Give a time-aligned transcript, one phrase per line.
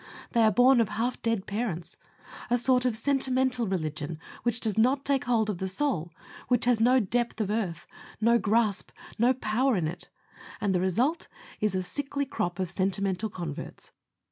[0.31, 1.95] They are born of half dead parents,
[2.49, 6.11] a sort of sentimental religion, which does not take hold of the soul,
[6.47, 7.85] which has no depth of earth,
[8.19, 10.09] no grasp, no power in it,
[10.59, 11.27] and the result
[11.59, 13.91] is, a sickly crop of sentimental converts.